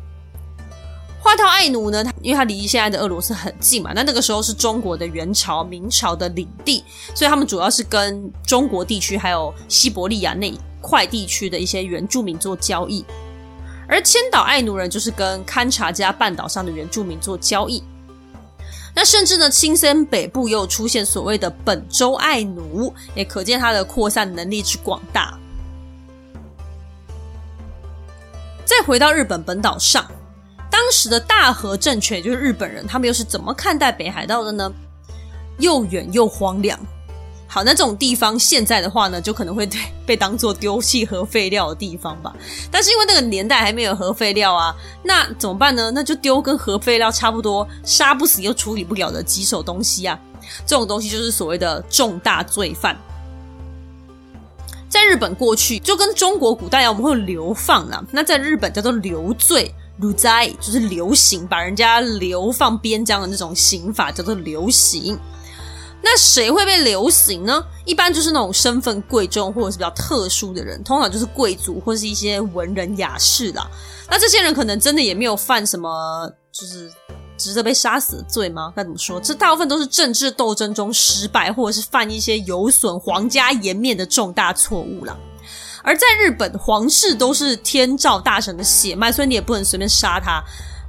[1.46, 13.04] 爱奴呢，因为它离现在的俄罗斯很近嘛，那那个时候是中国的元朝、明朝的领地，所以他们主要是跟中国地区还有西伯利亚那一块地区的一些原住民做交易。
[13.86, 17.82] 而千岛爱奴人就是跟勘察加半岛上的原住民做交易。
[18.94, 25.38] 那甚至呢，青森北部又出现所谓的本州爱奴，也可见它的扩散能力之广大。
[28.64, 30.06] 再回到日本本岛上。
[30.74, 34.72] 当时的大和政权，就是日本人，他们又是怎么看待北海道的呢？
[35.60, 36.76] 又远又荒凉。
[37.46, 39.68] 好，那这种地方现在的话呢，就可能会
[40.04, 42.34] 被当做丢弃核废料的地方吧。
[42.72, 45.92] 但是因为那个年代还没有核废料啊，那怎么办呢？
[45.92, 50.18] 那就丢跟核废料差不多，杀不死又处理不了的棘手东西啊。
[50.66, 52.98] 这种东西就是所谓的重大罪犯。
[54.88, 59.72] 在日本过去就跟中国古代啊，我们会流放啊，那在日本叫做流罪。
[59.98, 65.18] 流罪就是流刑，把人家流放边疆的那种刑法叫做流刑。
[66.02, 67.64] 那谁会被流刑呢？
[67.86, 73.66] 一般就是那种身份贵重或者是比较特殊的人，通常就是贵族或是一些文人雅士啦。
[74.10, 76.92] 那这些人可能真的也没有犯什么，就是
[77.38, 78.70] 值得被杀死的罪吗？
[78.76, 79.18] 该怎么说？
[79.18, 85.16] 这大部分都是政治斗争中失败，或者是犯一些有损皇家颜面的重大错误啦。
[85.86, 90.42] 而在日本，皇室都是天照大神的血脉，所以你也不能随便杀他，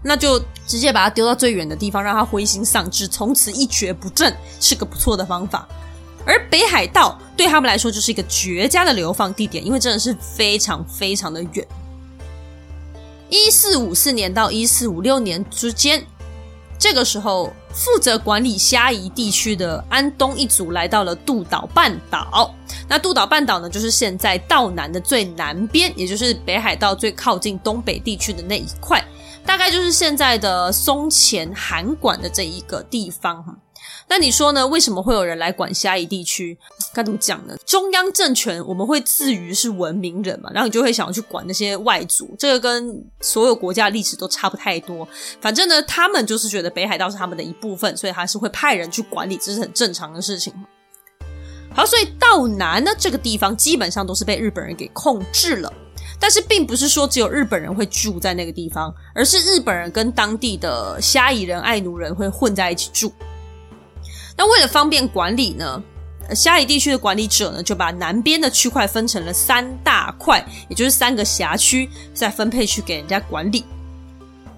[0.03, 5.67] 那就直接把他丢到最远的地方，让他灰心丧志，从此一蹶不振，是个不错的方法。
[6.25, 11.67] 而北海道对他们来说就是一个绝佳的流放地点，因为真的是非常非常的远。
[13.29, 16.07] 一四五四年到一四五六年之间。
[16.77, 22.53] 这个时候，负责管理虾夷地区的安东一族来到了渡岛半岛。
[22.87, 29.03] 那渡岛半岛呢，就是现在道南的最南边，也就是北海道最靠近东北地区的那一块，
[29.45, 33.57] 大概就是现在的松前函馆的这一个地方。
[34.07, 34.65] 那你说呢？
[34.67, 36.55] 为什么会有人来管虾夷地区？
[36.93, 37.57] 该怎么讲呢？
[37.65, 45.07] 中央政权我们会自于是文明人嘛，然后你就会想要去管那些外族，这个跟所有国家的历史都差不太多。
[45.41, 50.53] 反正呢，他们就是觉得北海道是他们的一部分，所以还是会派人去管理，这是很正常的事情。
[51.73, 55.73] 好，所以道南呢这个地方基本上都是被日本人给控制了，
[56.19, 63.11] 但是并不是说只有日本人会住在那个地方，而是日本人跟当地的虾夷人、爱奴人会混在一起住。
[64.37, 65.81] 那为了方便管理呢，
[66.33, 73.63] 虾夷地区的管理者呢，就把南边的区块分成了三大块，也就是三个辖区，再分配去给人家管理。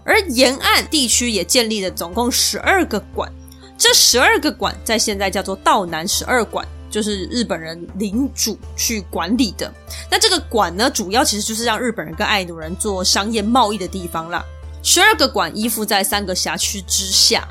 [0.03, 3.31] 而沿岸地区也建立了总共十二个馆，
[3.77, 9.71] 这十二个馆在现在叫做道南十二馆，就是日本人领主去管理的。
[10.09, 14.43] 那这个馆呢，主要其实就是让日本人跟爱奴人做商业贸易的地方啦。
[14.81, 17.47] 十二个馆依附在三个辖区之下。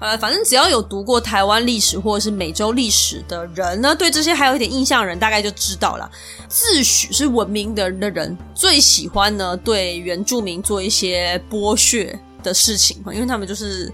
[0.00, 6.08] 呃，反正只要有读过台湾历史或者是美洲历史的人呢，对这些还有一点印象的人，大概就知道了。
[6.48, 13.92] 自诩是文明的人的人，最喜欢呢对原住民做一些剥削的事情，因为他们就是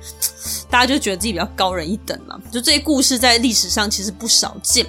[0.69, 2.38] 大家就觉得自己比较高人一等嘛。
[2.53, 4.87] 就这些故事在历史上其实不少见，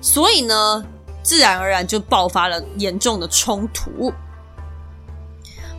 [0.00, 0.84] 所以呢，
[1.22, 4.12] 自然而然就爆发了严重的冲突。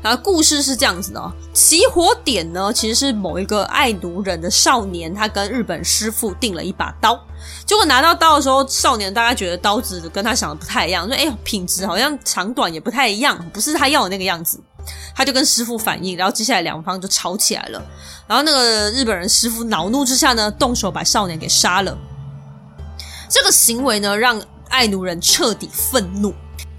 [0.04, 7.18] 啊，故事是这样子的哦，起火点呢，其实是某一个爱奴人的少年，他跟日本师傅订了一把刀，
[7.66, 14.60] 结果拿到刀的时候，少年大概觉得刀子跟他想的不太一样，说：“哎呦，品质好像长短也不太一样，不是他要的那个样子。”
[15.16, 17.82] 他就跟师傅反映，然后接下来两方就吵起来了。
[18.28, 21.98] 然后那个日本人师傅恼怒之下呢，动手把少年给杀了。
[23.30, 26.34] 这个行为呢，让爱奴人彻底愤怒。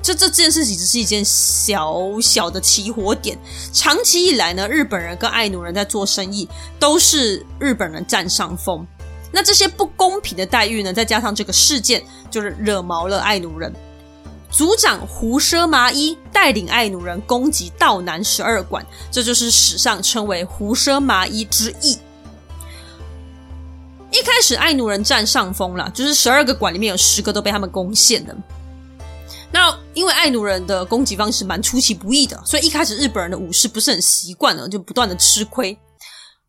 [0.05, 3.39] 这这件事情只是一件小小的起火点，
[3.73, 6.47] 长期以来呢，日本人跟爱奴人在做生意，
[6.79, 8.87] 都是日本人占上风。
[9.33, 13.73] 那这些不公平的待遇呢，再加上这个事件，就是惹毛了爱奴人。
[14.51, 21.99] 族长胡奢麻衣带领爱奴人攻击道南十二馆，这就是史上称为胡奢麻衣之役。
[24.13, 28.35] 一开始爱奴人占上风了，就是十二个馆里面有十个都被他们攻陷了。
[29.55, 35.79] 那因为爱奴人的攻击方式蛮出其不意的，所以一开始日本人的武士不是很习惯呢，就不断的吃亏。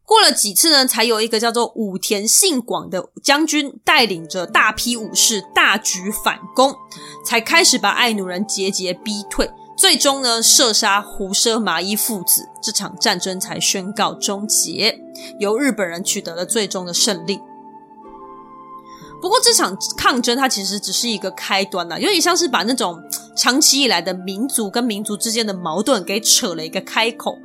[0.04, 6.76] 过了几次呢，才有一个叫做武田信广的将军带领着大批武士大举反攻，
[7.24, 15.00] 才开始把爱奴人节节逼退，最终呢射杀胡奢麻衣父子，这场战争才宣告终结，
[15.40, 17.40] 由日本人取得了最终的胜利。
[19.26, 23.02] 不过这场抗争它其实只是一个开端呐，有点像是把那种
[23.36, 27.36] 长期以来的民族跟民族之间的矛盾给扯了一个开口。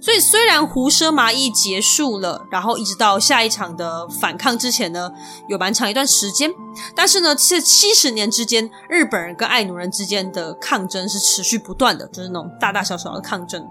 [0.00, 5.12] 所以虽然胡奢麻役结束了，然后一直到下一场的反抗之前呢，
[5.48, 6.50] 有蛮长一段时间，
[6.96, 13.64] 但是呢， 这七十年之间，日本人跟爱奴人之间的抗争是持续不断的，就是那种大大小小的抗争。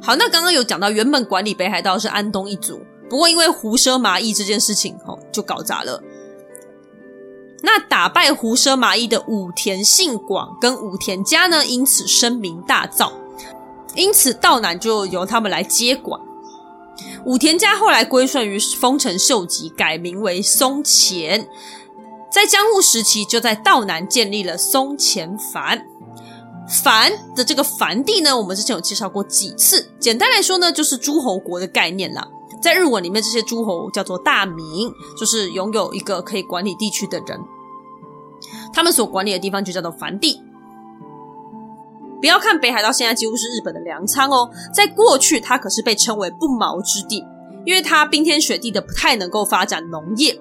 [0.00, 6.02] 好，那刚刚有讲到，原本管理北海道是安东一族，不过因为胡奢麻役这件事情，哦，就搞砸了。
[7.62, 13.10] 那打败胡奢麻役的武田信广跟武田家呢，因此声名大噪。
[13.94, 16.20] 因此，道南就由他们来接管。
[17.24, 21.48] 武田家后来归顺于丰臣秀吉，改名为松前。
[22.30, 25.84] 在江户时期，就在道南建立了松前藩。
[26.68, 29.90] 藩的这个藩地呢，我们之前有介绍过几次。
[29.98, 32.28] 简单来说呢，就是诸侯国的概念啦。
[32.60, 37.40] 在日文里面，这些诸侯叫做大名，就是拥有一个可以管理地区的人。
[38.72, 40.40] 他们所管理的地方就叫做藩地。
[42.20, 47.24] 不要看北海道现在几乎是日本的粮仓哦，在过去它可是被称为不毛之地，
[47.64, 50.40] 因为它冰天雪地的不太能够发展农业。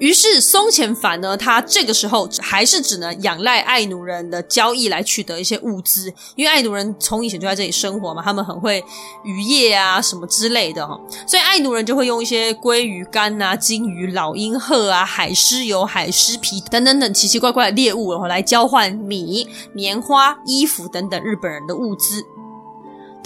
[0.00, 8.82] 于是松前藩呢，他这个时候还是只能仰赖爱奴人的交易来取得一些物资，因为爱奴人从以前就在这里生活嘛，他们很会
[9.22, 22.24] 渔业啊什么之类的哈，所以爱奴人就会用一些鲑鱼干啊、金鱼、老鹰鹤啊、海狮油、海狮皮等等等奇奇怪怪的猎物，然后来交换米、棉花、衣服等等日本人的物资。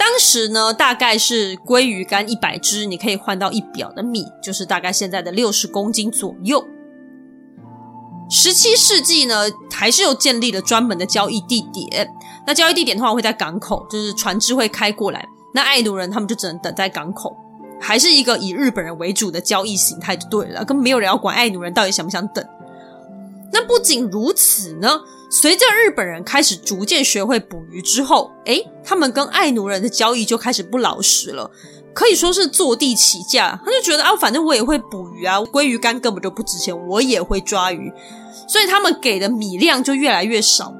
[0.07, 6.63] 当时呢，大概是鲑鱼干一百只，你可以换到一表的米，就是大概现在的六十公斤左右。
[8.29, 12.07] 十七世纪呢，还是有建立了专门的交易地点。
[12.45, 17.35] 那交易地点的话会在港口，就是船只会开过来，那爱奴人他们就只能等在港口，
[17.81, 22.45] 还是一个以日本人为主的交易形态就对了，根本没有人要管爱奴人到底想不想等。
[23.51, 25.01] 那不仅如此呢。
[25.37, 31.51] 随着日本人开始逐渐学会捕鱼之后，诶，他们跟爱奴人的交易就开始不老实了，
[31.93, 33.59] 可以说是坐地起价。
[33.65, 37.91] 他就觉得啊，反正我也会捕鱼啊，鲑鱼干根本就不值钱，我也会抓鱼，
[38.47, 40.73] 所以他们给的米量就越来越少。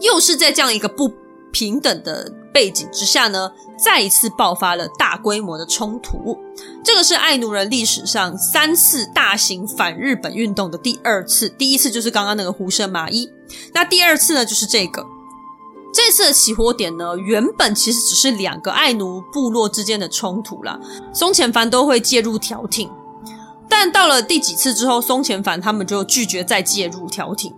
[0.00, 1.12] 又是在这样一个不
[1.52, 6.38] 平等的背景之下呢，再一次爆发了大规模的冲突。
[6.84, 13.28] 这个是爱奴人历史上三次大型反日本运动的第二次，第一次就是刚刚那个胡奢麻役，
[13.72, 15.04] 那第二次呢就是这个。
[15.92, 20.78] 这次的起火点呢，原本其实只是两个爱奴部落之间的冲突啦，
[21.12, 22.90] 松前藩都会介入调停，
[23.68, 27.54] 但到了第几次之后，松前藩他们就拒绝再介入调停。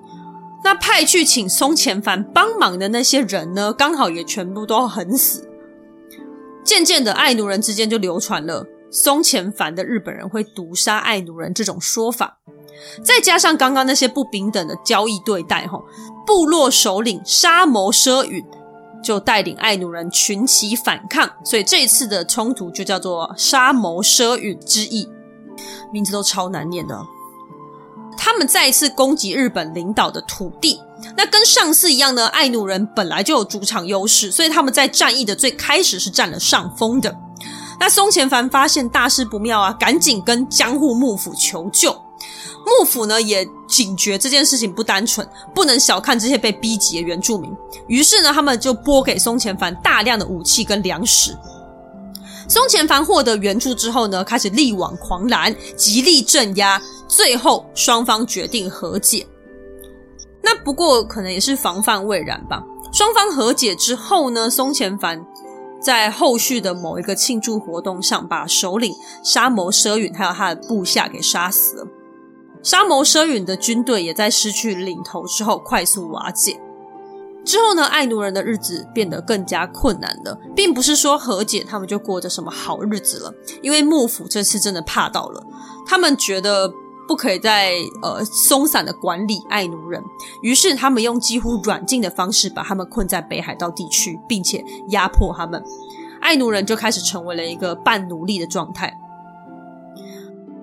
[0.66, 5.48] 那派去请松前藩帮忙的那些人呢，刚好也全部都横死。
[6.64, 12.38] 渐渐的，爱奴人之间就流传了松前藩的日本人会毒杀爱奴人这种说法。
[13.04, 15.84] 再加上刚刚那些不平等的交易对待，吼，
[16.26, 18.44] 部落首领杀谋奢允
[19.00, 25.08] 就带领爱奴人群起反抗，所以这一次的冲突就叫做杀谋奢允之役，
[25.92, 27.06] 名字都超难念的。
[28.16, 30.80] 他们再一次攻击日本领导的土地，
[31.16, 37.14] 那跟上次一样呢，爱奴人本来就有主场优势，所以他们在战役的最开始是占了上风的。
[37.78, 41.92] 那松前藩发现大事不妙啊，赶紧跟江户幕府求救。
[42.64, 47.52] 幕府呢也警觉这件事情不单纯，不能小看这些被逼急的原住民。
[47.86, 51.36] 于是呢，他们就拨给松前藩大量的武器跟粮食。
[52.48, 56.80] 松前藩获得援助之后呢，开始力挽狂澜，极力镇压。
[57.08, 59.26] 最后，双方决定和解。
[60.42, 62.64] 那不过可能也是防范未然吧。
[62.92, 65.26] 双方和解之后呢，松前藩
[65.80, 68.94] 在后续的某一个庆祝活动上，把首领
[69.24, 71.86] 沙谋奢允还有他的部下给杀死了。
[72.62, 76.60] 沙谋奢允的军队也在失去领头之后快速瓦解。
[77.44, 85.44] 之后呢，爱奴人的日子变得更加困难了，并不是说和解他们就过着什么好日子了，因为幕府这次真的怕到了，
[85.84, 86.72] 他们觉得。
[87.06, 90.02] 不可以再呃松散的管理爱奴人，
[90.42, 95.62] 于是他们用几乎软禁的方式把他们困在北海道地区，并且压迫他们，
[96.20, 98.92] 爱奴人就开始成为了一个半奴隶的状态。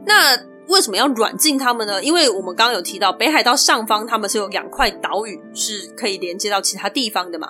[0.05, 0.37] 那
[0.67, 2.03] 为什么要软禁他们呢？
[2.03, 7.49] 因为我们刚刚有提到北海道上方他们是有两块岛屿是可以连接到其他地方的嘛，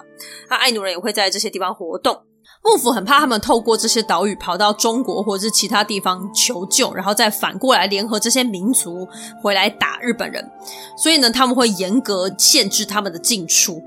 [0.50, 2.22] 那爱奴人也会在这些地方活动。
[2.64, 9.08] 幕府很怕他们透过这些岛屿跑到中国或者是其他地方求救，然后再反过来联合这些民族
[9.42, 10.50] 回来打日本人，
[10.98, 13.84] 所以呢，他们会严格限制他们的进出。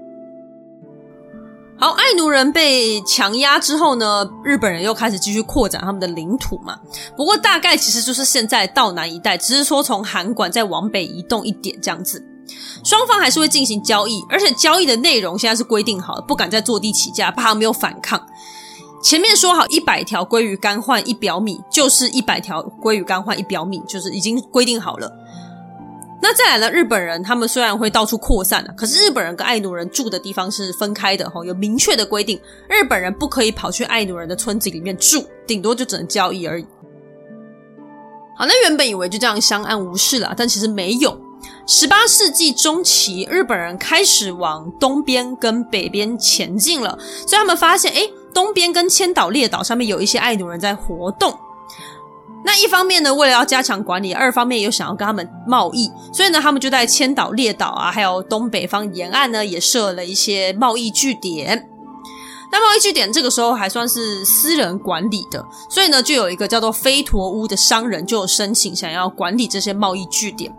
[1.79, 6.79] 好，爱奴人被强压之后呢，日本人又开始继续扩展他们的领土嘛。
[7.16, 12.22] 不过大概其实就是现在道南一带，只是说从函馆再往北移动一点这样子。
[12.85, 18.27] 双方还是会进行交易，而且交易的内容现在是规定好了，不敢再坐地起价，怕他没有反抗。
[19.03, 25.13] 前面说好一百条鲑鱼干换一表米，就是一百条鲑鱼干换一表米，就是已经规定好了。
[26.21, 26.71] 那再来呢？
[26.73, 36.67] 日本人他们虽然会到处扩散了，可是日本人跟爱奴人住的地方是分开的，吼，有明确的规定，日本人不可以跑去爱奴人的村子里面住，顶多就只能交易而已。
[38.35, 41.26] 好，那原本以为就这样相安无事了，但其实没有。
[41.69, 46.97] 十八世纪中期，日本人开始往东边跟北边前进了，
[47.27, 51.37] 所以他们发现，诶，东边跟千岛列岛上面有一些爱奴人在活动。
[52.45, 61.69] 那一方面呢，为了要加强管理；二方面又想要跟他们贸易，所以呢，他们就在千岛列岛啊，还有东北方沿岸呢，也设了一些贸易据点。
[62.53, 70.55] 那贸易据点这个时候还算是私人管理的，所以呢，就有一个叫做飞陀屋的商人就申请想要管理这些贸易据点，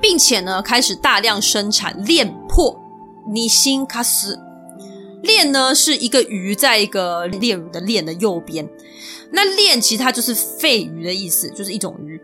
[0.00, 2.80] 并且呢，开始大量生产链破
[3.32, 4.38] 尼辛卡斯。
[5.22, 8.68] 链呢是一个鱼在一个炼乳的炼的右边。
[9.30, 12.20] 那炼其实它就是肺鱼的意思，就是一种鱼。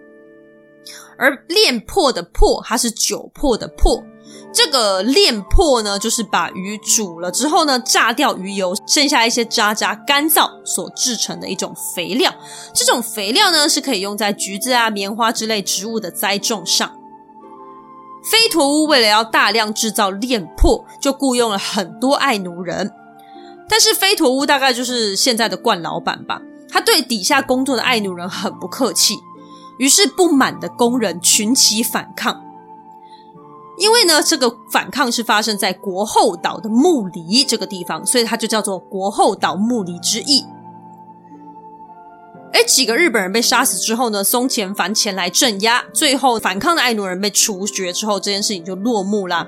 [1.17, 4.05] 而炼破的破，它是酒粕的粕。
[4.53, 12.35] 这个炼破呢，就是把鱼煮了之后呢，炸掉鱼油，剩下一些渣渣，干燥所制成的一种肥料。
[12.75, 16.93] 这种肥料呢，是可以用在橘子啊、棉花之类植物的栽种上。
[18.23, 22.93] 飞陀屋为了要大量制造炼破，就雇佣了很多爱奴人。
[23.69, 26.41] 但是飞陀屋大概就是现在的惯老板吧。
[26.71, 29.15] 他对底下工作的爱奴人很不客气，
[29.79, 32.45] 于是不满的工人群起反抗。
[33.79, 40.45] 因为呢，这个反抗是发生在国后岛的木里这个地方，所以它就叫做国后岛木里之役。
[42.53, 49.47] 哎，几个日本人被杀死之后呢，松前繁前来镇压，最后反抗的爱奴人被处决之后，这件事情就落幕啦。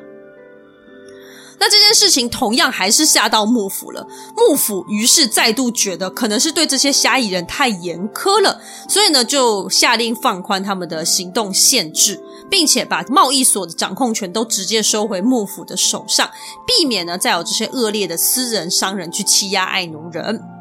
[1.59, 12.19] 那这件事情同样还是吓到幕府了，幕府于是再度觉得可能是对这些虾夷人太严苛了，所以呢就下令放宽他们的行动限制，
[12.51, 16.31] 并且把贸易所的掌控权都直接收回幕府的手上，
[16.67, 20.60] 避免呢再有这些恶劣的私人商人去欺压爱奴人。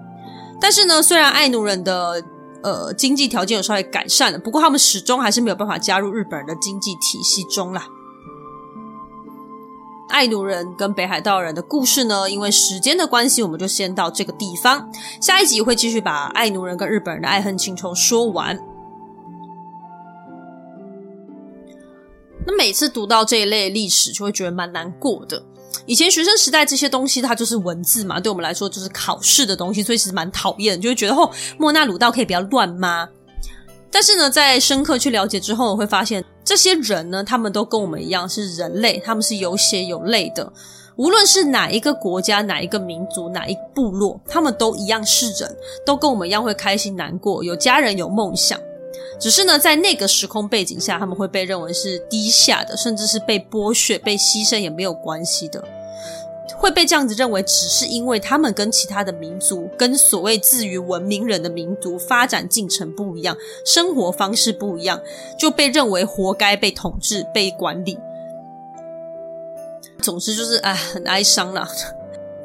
[0.62, 2.24] 但是呢，虽然爱奴人的
[2.64, 7.88] 呃经济条件有稍微改善了，不过他们始终还是没有办法加入日本人的经济体系中啦。
[10.10, 14.91] 爱奴人跟北海道人的故事呢，因为时间的关系，我们就先到这个地方。
[15.22, 18.60] 下一集会继续把爱奴人跟日本人的爱恨情仇说完。
[22.47, 25.43] 那每次读到这一类历史，就会觉得蛮难过的。
[25.86, 33.07] 以前学生时代这些东西，它就是文字嘛，对我们来说就是考试的东西，所以其实蛮讨厌，就会觉得哦，莫那鲁道可以不要乱吗？
[33.91, 40.51] 但是呢，在深刻去了解之后，我会发现这些人呢，他们都跟我们一样是人类，他们是有血有泪的。
[40.95, 48.59] 无论是哪一个国家、哪一个民族、哪一部落，他们都一样是人，都跟我们一样会开心难过，有家人，有梦想。
[49.19, 55.63] 只是呢，在那个时空背景下，他们会被认为是低下的，甚至是被剥削、被牺牲也没有关系的。
[56.57, 64.99] 会被这样子认为，只是因为他们跟其他的民族，跟所谓自于文明人的民族发展进程不一样，生活方式不一样，
[65.37, 67.97] 就被认为活该被统治、被管理。
[70.01, 71.69] 总之就是，哎，很哀伤啦。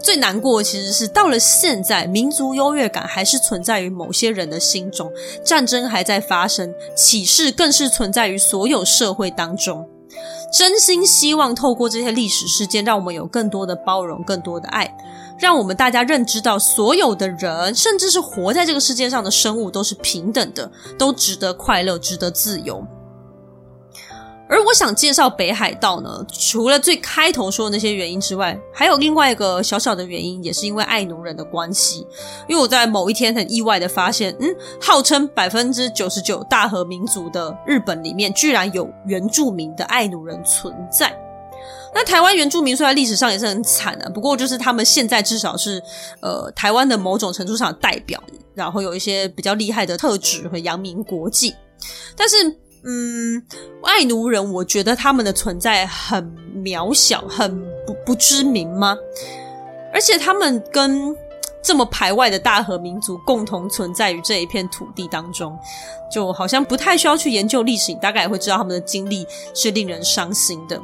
[0.04, 5.10] 最难过其实是到了现在，民族优越感还是存在于某些人的心中，
[5.42, 9.88] 战争还在发生，歧视更是存在于所有社会当中。
[10.52, 14.94] 真心希望透过这些历史事件，让我们有更多的包容，更多的爱，
[15.38, 22.86] 让我们大家认知到，所有的人，甚至是活在这个世界上的生物，都是平等的，都值得快乐，值得自由。
[24.46, 32.06] 而我想介绍北海道呢，除了最开头说的那些原因之外，还有另外一个小小的原因，也是因为爱奴人的关系。
[32.46, 41.18] 因为我在某一天很意外的发现，嗯，号称百分之九十九大和民族的日本里面，居然有原住民的爱奴人存在。
[41.94, 45.82] 那台湾原住民虽然历史上也是很惨的，不过就是他们现在至少是
[46.20, 48.22] 呃台湾的某种程度上的代表，
[48.54, 51.54] 然后有一些比较厉害的特质和扬名国际，
[52.14, 52.58] 但是。
[52.86, 53.42] 嗯，
[53.82, 56.24] 爱奴人，我觉得他们的存在很
[56.56, 58.96] 渺小，很不不知名吗？
[59.92, 61.16] 而且他们跟
[61.62, 65.58] 这么排外的大和民族共同存在于这一片土地当中，
[66.12, 70.78] 就好像不太需要去研究历史，你大概也会知道他们的经历是令人伤心的。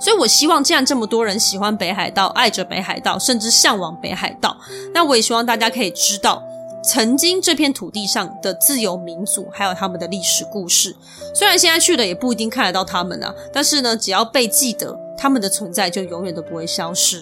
[0.00, 4.56] 所以我希望，既然这么多人喜欢北海道，爱着北海道，甚至向往北海道，
[4.92, 6.42] 那我也希望大家可以知道，
[6.82, 10.96] 曾经这片土地上的自由民族，还有他们的历史故事。
[11.34, 17.18] 虽然现在去了也不一定看得到他们啊，但是呢，只要被记得，他们的存在就永远都不会消失。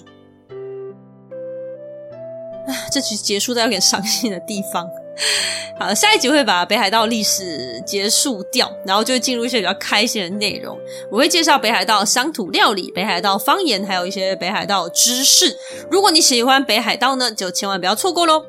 [2.66, 4.88] 啊，这集结束在有点伤心的地方。
[5.80, 10.78] 好，下一集会把北海道历史结束掉，然后就会进入一些比较开心的内容。
[11.10, 15.56] 我会介绍北海道乡土料理、北海道方言，还有一些北海道知识。
[15.90, 18.44] 如果你喜欢北海道呢，就千万不要错过喽！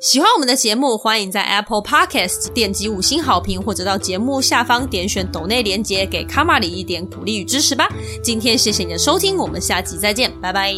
[0.00, 7.86] 喜欢我们的节目，欢迎在 Apple Podcast 点击五星好评，或者到节目下方点选抖内连接，给卡玛里一点鼓励与支持吧。
[8.22, 10.74] 今天谢谢你的收听，我们下集再见，拜拜。